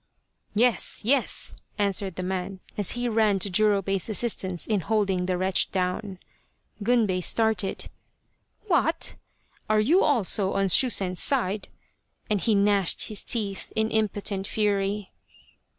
"Yes, 0.55 1.01
yes!" 1.03 1.55
answered 1.77 2.15
the 2.15 2.23
man, 2.23 2.59
as 2.75 2.93
he 2.97 3.07
ran 3.07 3.37
to 3.37 3.51
Jurobei's 3.51 4.09
assistance 4.09 4.65
in 4.65 4.79
holding 4.79 5.27
the 5.27 5.37
wretch 5.37 5.69
down. 5.69 6.17
Gunbei 6.81 7.19
started." 7.23 7.87
What? 8.71 9.13
Are 9.69 9.79
you 9.79 10.01
also 10.03 10.53
on 10.53 10.69
Shusen's 10.69 11.21
side?" 11.21 11.67
and 12.31 12.41
he 12.41 12.55
gnashed 12.55 13.09
his 13.09 13.23
teeth 13.23 13.71
in 13.75 13.91
impotent 13.91 14.47
fury. 14.47 15.11